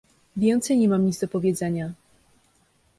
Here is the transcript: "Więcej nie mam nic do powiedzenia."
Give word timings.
"Więcej 0.37 0.77
nie 0.77 0.89
mam 0.89 1.05
nic 1.05 1.19
do 1.19 1.27
powiedzenia." 1.27 1.93